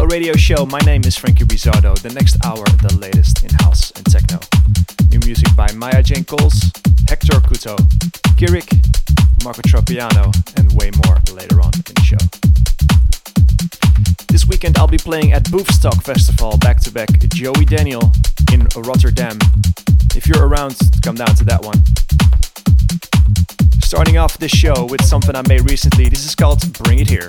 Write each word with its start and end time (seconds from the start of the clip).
Flow 0.00 0.08
Radio 0.08 0.32
Show. 0.32 0.64
My 0.64 0.78
name 0.86 1.02
is 1.04 1.14
Frankie 1.14 1.44
Rizardo. 1.44 1.94
The 2.00 2.08
next 2.14 2.42
hour, 2.42 2.64
the 2.80 2.96
latest 2.98 3.44
in 3.44 3.50
house 3.60 3.90
and 3.90 4.06
techno. 4.06 4.40
New 5.10 5.18
music 5.26 5.54
by 5.54 5.70
Maya 5.72 6.02
Coles, 6.24 6.72
Hector 7.06 7.38
Couto, 7.44 7.76
Kirik, 8.40 8.72
Marco 9.44 9.60
Tropiano, 9.60 10.32
and 10.56 10.72
way 10.72 10.90
more 11.04 11.20
later 11.36 11.60
on 11.60 11.70
in 11.74 11.92
the 11.92 12.00
show. 12.00 12.22
This 14.28 14.48
weekend 14.48 14.78
I'll 14.78 14.88
be 14.88 14.96
playing 14.96 15.32
at 15.32 15.44
Boofstock 15.44 16.02
Festival 16.02 16.56
back 16.56 16.80
to 16.80 16.90
back 16.90 17.10
Joey 17.34 17.66
Daniel 17.66 18.10
in 18.54 18.66
Rotterdam. 18.76 19.36
If 20.16 20.26
you're 20.26 20.48
around, 20.48 20.78
come 21.02 21.16
down 21.16 21.34
to 21.34 21.44
that 21.44 21.62
one. 21.62 21.76
Starting 23.82 24.16
off 24.16 24.38
this 24.38 24.52
show 24.52 24.86
with 24.86 25.04
something 25.04 25.36
I 25.36 25.42
made 25.46 25.68
recently. 25.68 26.08
This 26.08 26.24
is 26.24 26.34
called 26.34 26.72
Bring 26.84 27.00
It 27.00 27.10
Here. 27.10 27.28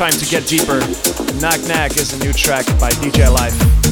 time 0.00 0.12
to 0.12 0.24
get 0.24 0.46
deeper. 0.46 0.80
Nag 1.42 1.60
Nag 1.68 1.98
is 1.98 2.14
a 2.14 2.18
new 2.24 2.32
track 2.32 2.64
by 2.80 2.88
DJ 2.88 3.30
Life. 3.30 3.89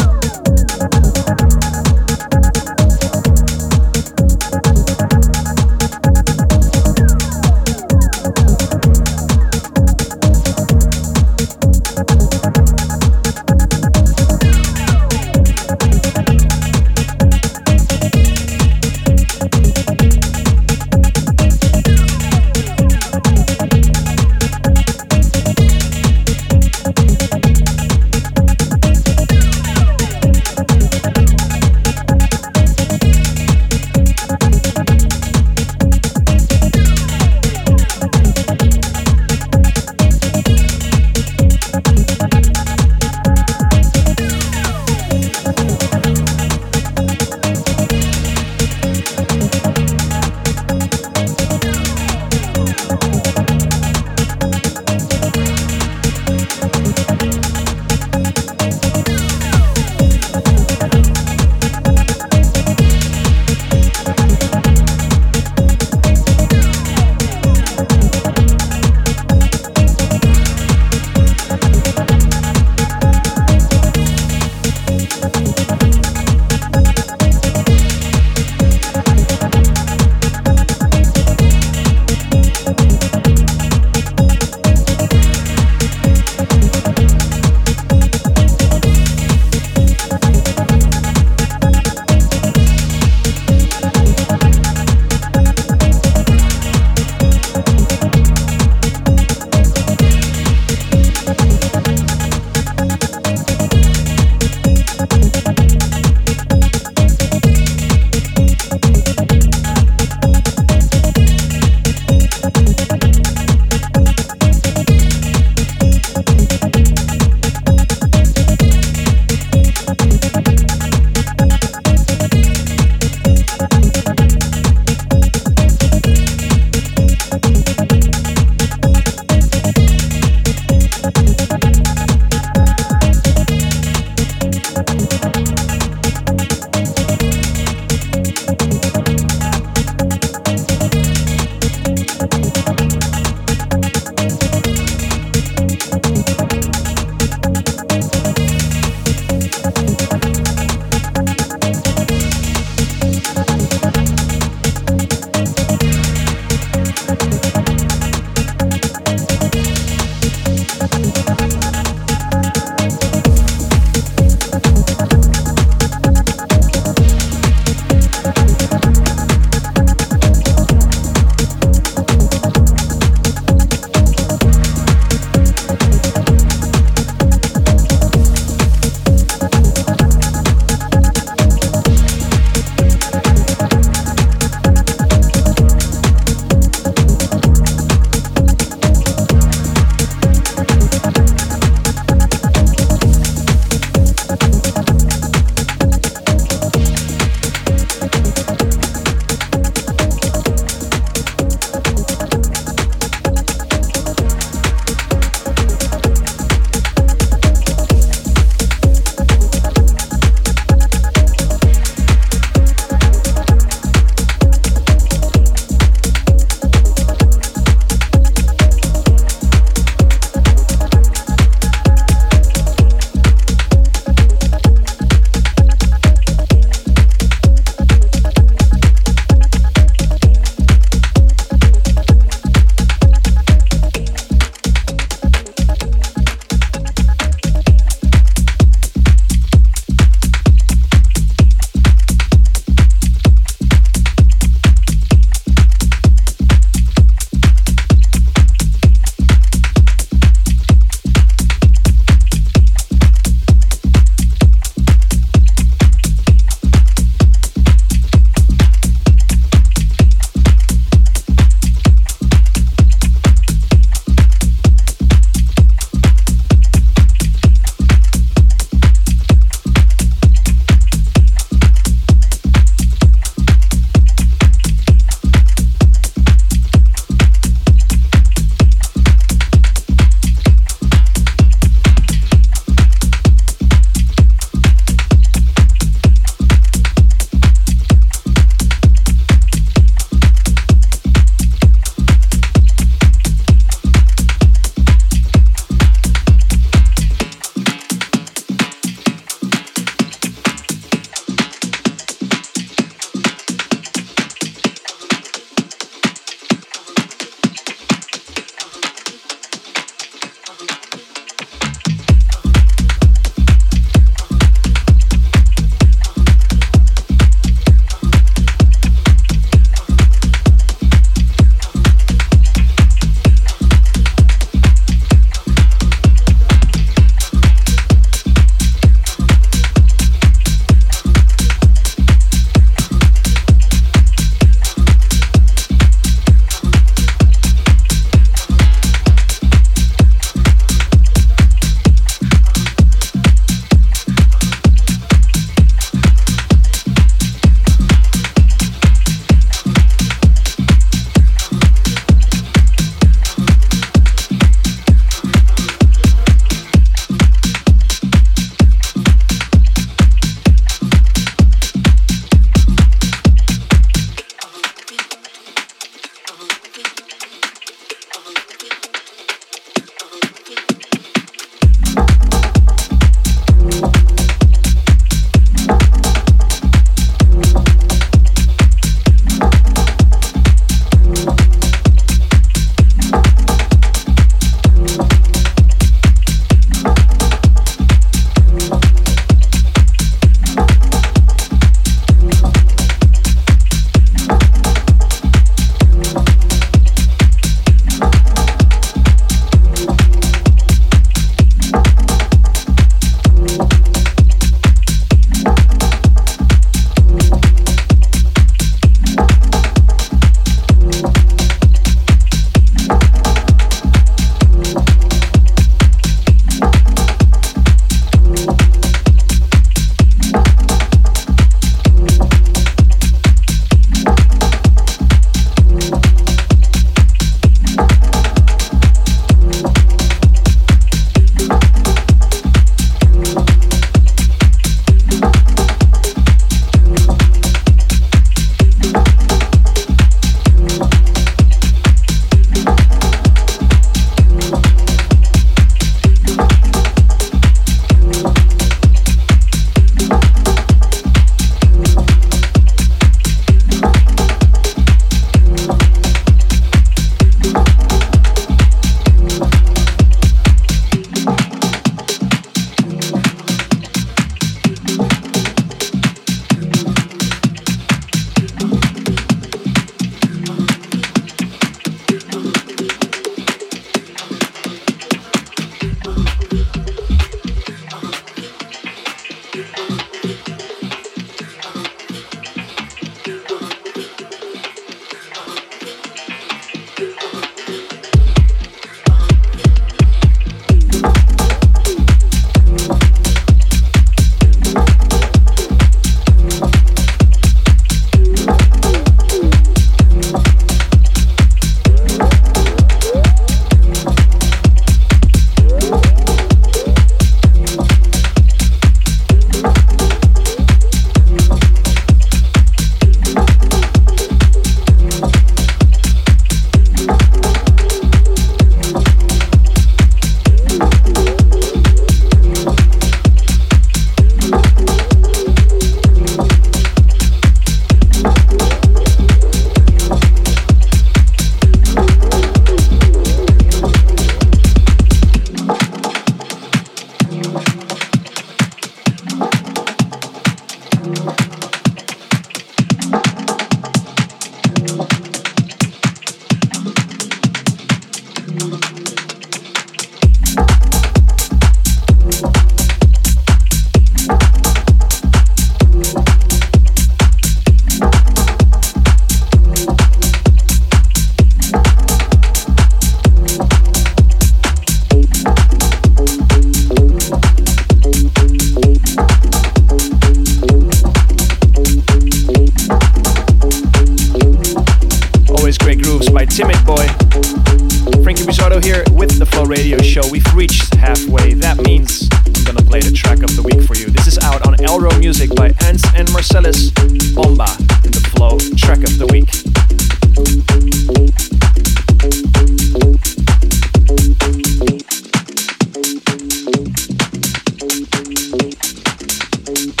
Thank 599.78 600.00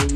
you. 0.00 0.13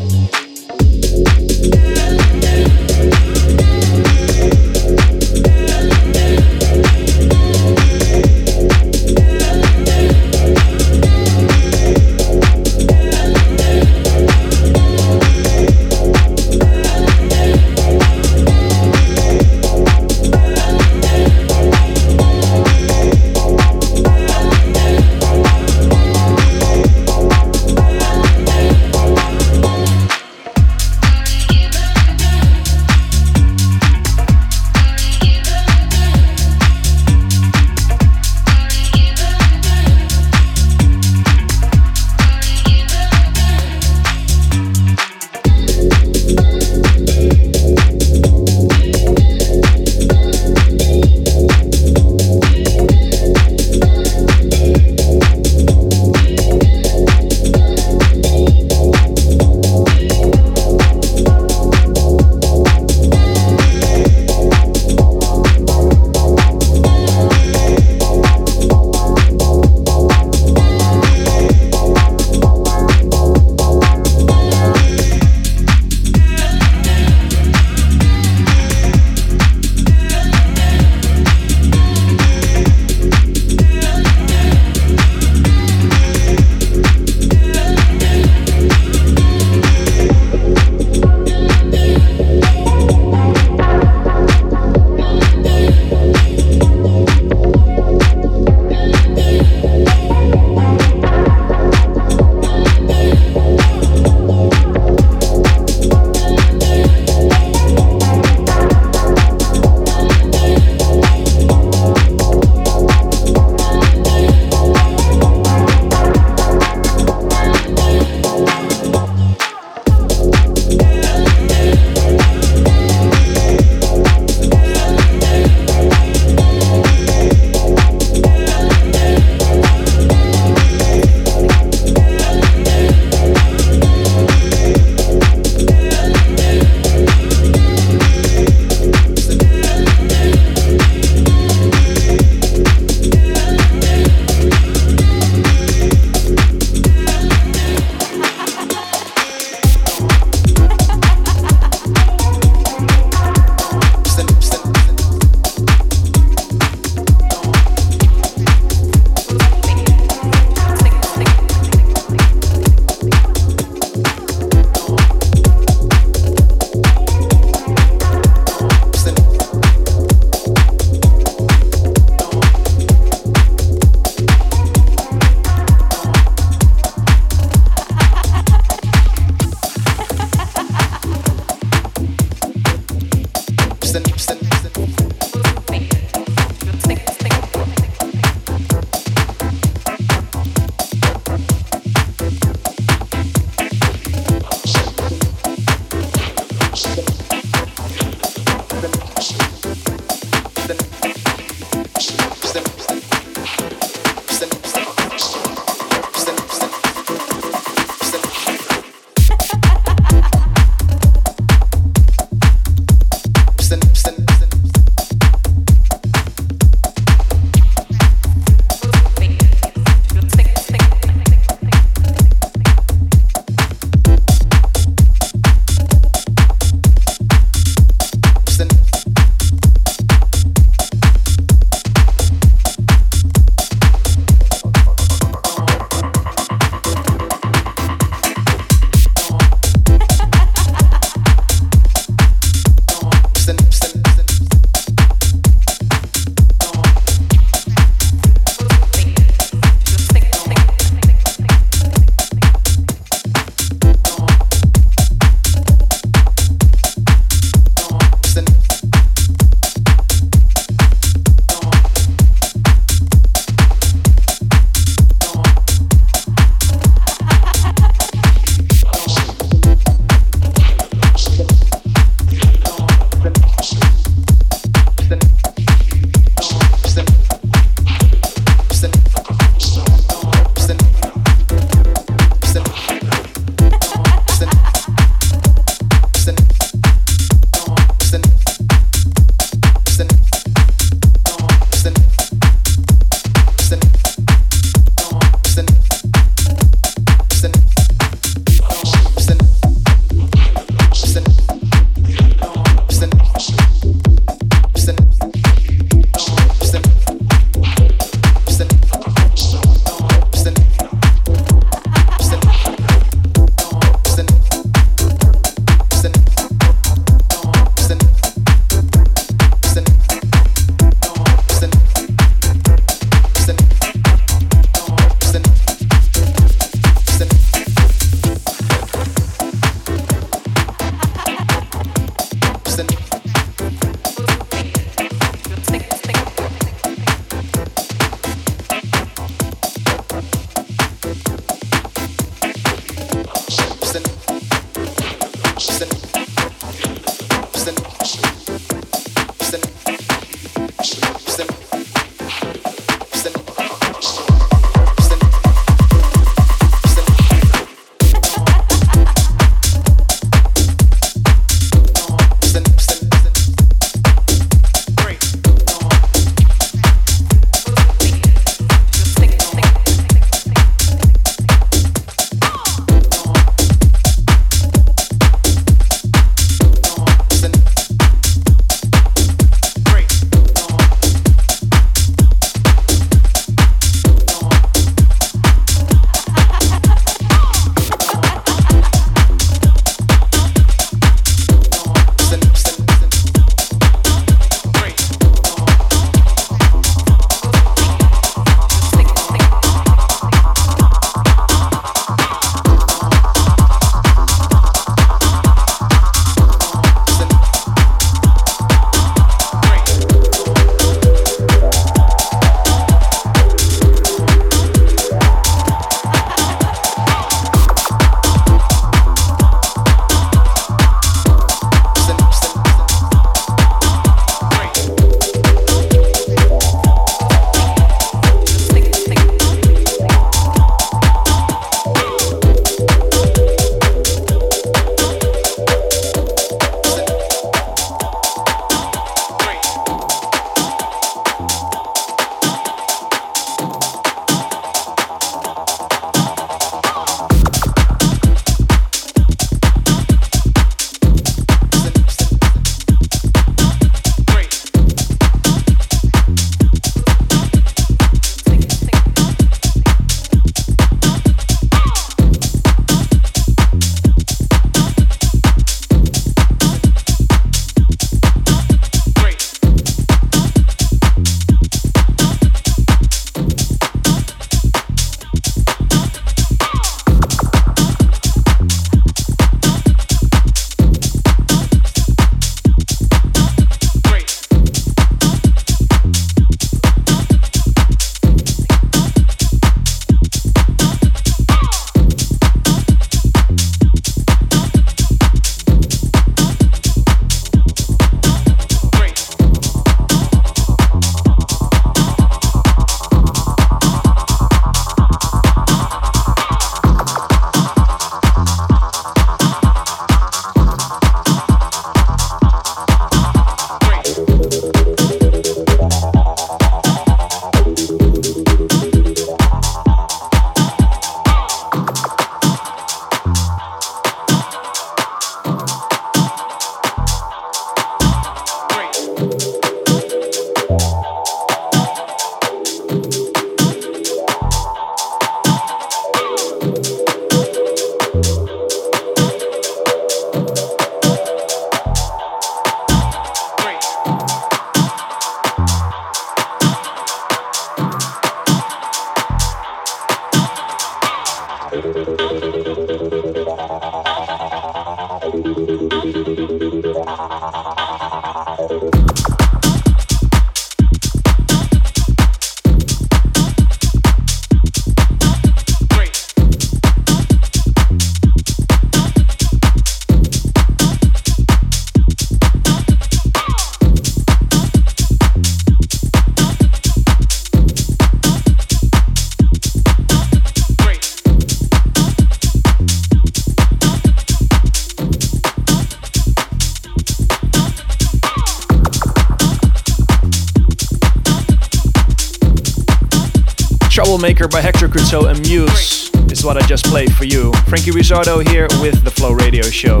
Troublemaker 593.94 594.48
by 594.48 594.60
Hector 594.60 594.88
Couto 594.88 595.30
and 595.30 595.38
Muse 595.46 596.10
is 596.28 596.44
what 596.44 596.56
I 596.56 596.66
just 596.66 596.84
played 596.86 597.14
for 597.14 597.26
you. 597.26 597.52
Frankie 597.68 597.92
Rizardo 597.92 598.42
here 598.48 598.66
with 598.82 599.04
the 599.04 599.10
Flow 599.12 599.30
Radio 599.30 599.62
Show. 599.62 600.00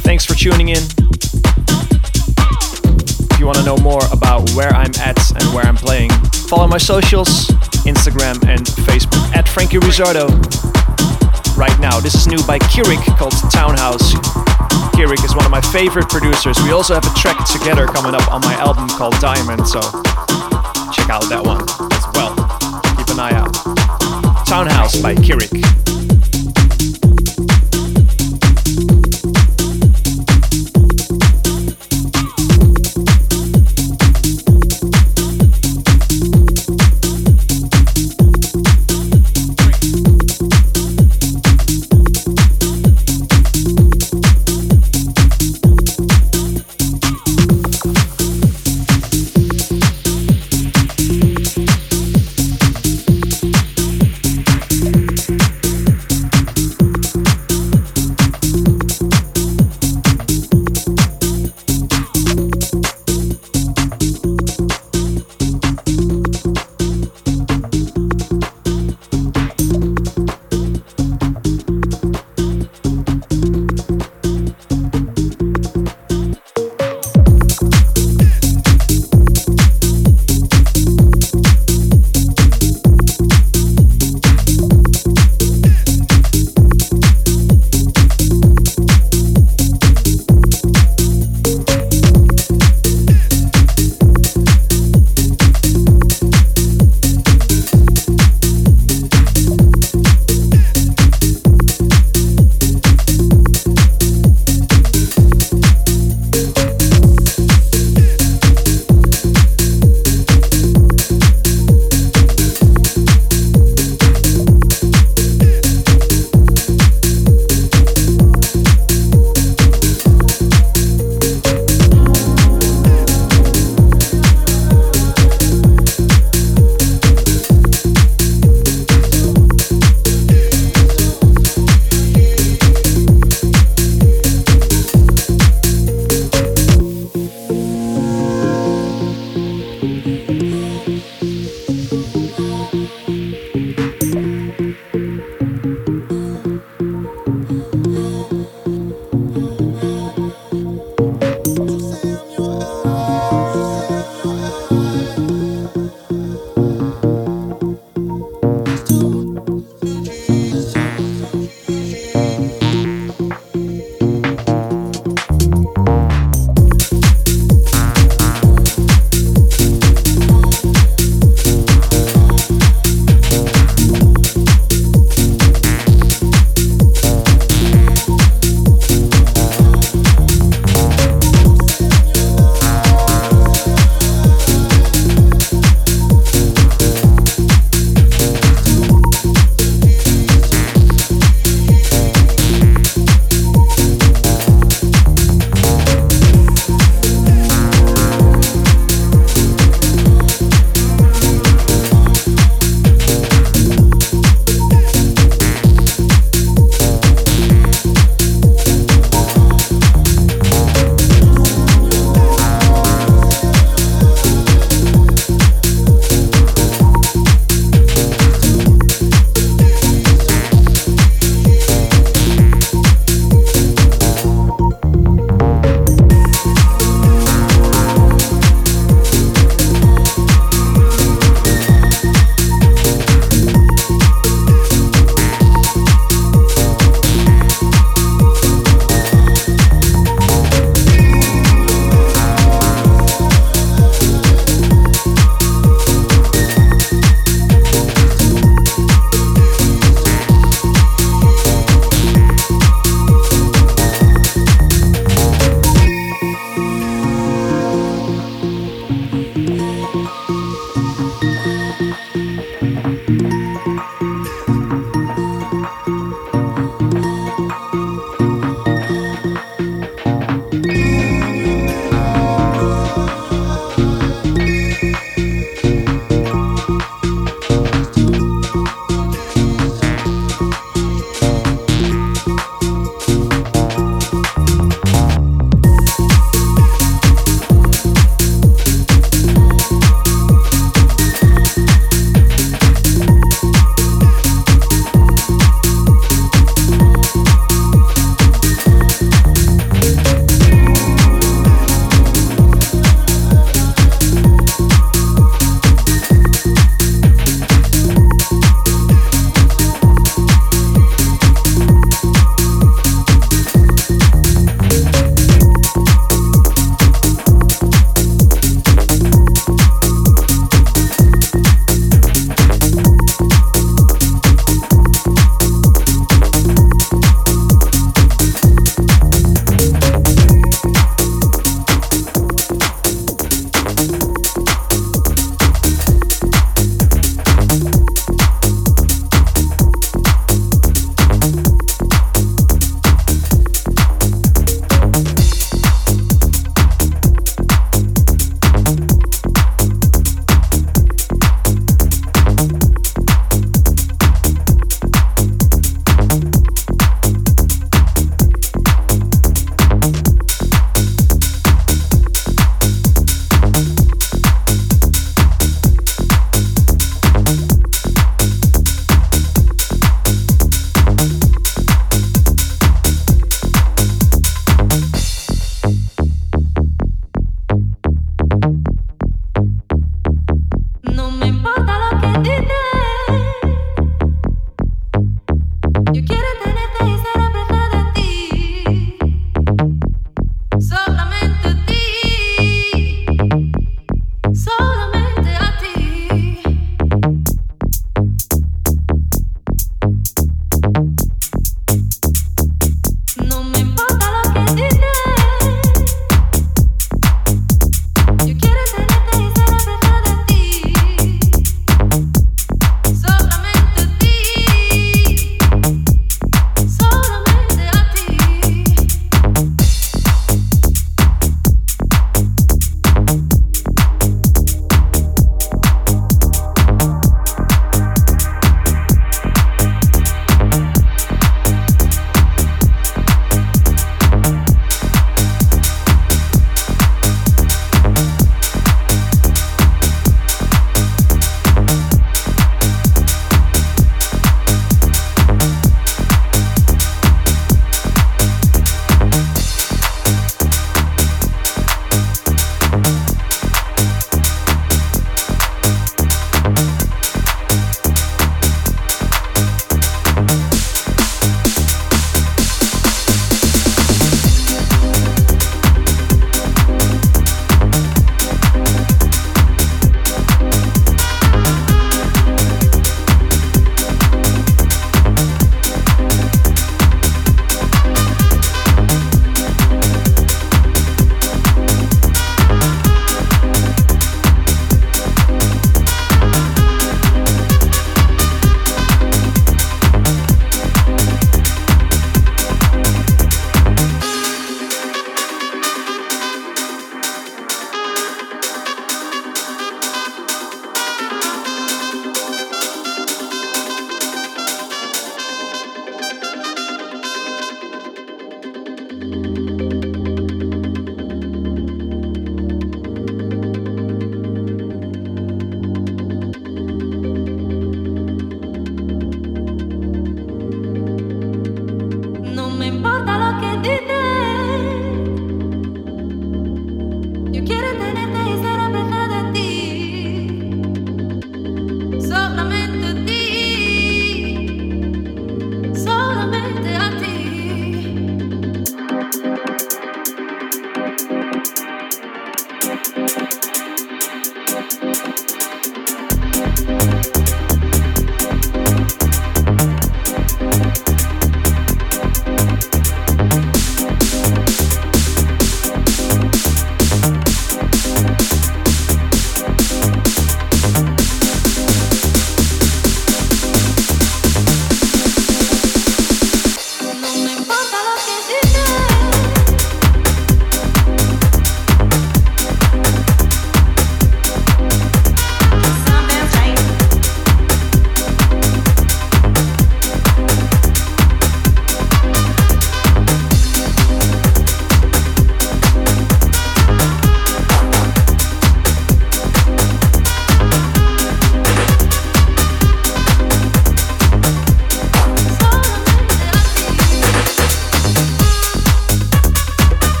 Thanks 0.00 0.24
for 0.24 0.32
tuning 0.32 0.70
in. 0.70 0.80
If 3.28 3.38
you 3.38 3.44
want 3.44 3.58
to 3.58 3.64
know 3.66 3.76
more 3.76 4.00
about 4.10 4.48
where 4.52 4.70
I'm 4.70 4.94
at 4.96 5.20
and 5.32 5.44
where 5.54 5.66
I'm 5.66 5.76
playing, 5.76 6.08
follow 6.48 6.66
my 6.66 6.78
socials, 6.78 7.48
Instagram 7.84 8.42
and 8.48 8.64
Facebook 8.88 9.36
at 9.36 9.46
Frankie 9.46 9.76
Rizardo. 9.76 10.24
Right 11.58 11.78
now, 11.78 12.00
this 12.00 12.14
is 12.14 12.26
new 12.26 12.42
by 12.46 12.58
Kirik 12.72 13.04
called 13.18 13.34
Townhouse. 13.52 14.14
Kirik 14.96 15.22
is 15.26 15.36
one 15.36 15.44
of 15.44 15.50
my 15.50 15.60
favorite 15.60 16.08
producers. 16.08 16.56
We 16.62 16.72
also 16.72 16.94
have 16.94 17.04
a 17.04 17.14
track 17.18 17.46
together 17.46 17.84
coming 17.84 18.14
up 18.14 18.32
on 18.32 18.40
my 18.40 18.54
album 18.54 18.88
called 18.88 19.20
Diamond, 19.20 19.68
so 19.68 19.82
check 20.96 21.10
out 21.10 21.28
that 21.28 21.42
one 21.44 21.99
Townhouse 24.46 24.96
by 25.02 25.14
Kirik. 25.14 26.09